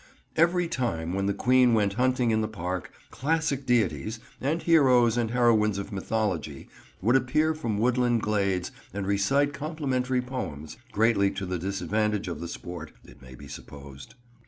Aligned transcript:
Every 0.35 0.67
time 0.67 1.13
when 1.13 1.27
the 1.27 1.33
Queen 1.35 1.75
went 1.75 1.93
hunting 1.93 2.31
in 2.31 2.41
the 2.41 2.47
park, 2.47 2.91
classic 3.11 3.67
deities, 3.67 4.19
and 4.41 4.59
heroes 4.59 5.15
and 5.15 5.29
heroines 5.29 5.77
of 5.77 5.91
mythology 5.91 6.67
would 7.03 7.15
appear 7.15 7.53
from 7.53 7.77
woodland 7.77 8.23
glades 8.23 8.71
and 8.95 9.05
recite 9.05 9.53
complimentary 9.53 10.23
poems—greatly 10.23 11.29
to 11.29 11.45
the 11.45 11.59
disadvantage 11.59 12.27
of 12.27 12.39
the 12.39 12.47
sport, 12.47 12.93
it 13.05 13.21
may 13.21 13.35
be 13.35 13.47
supposed. 13.47 14.15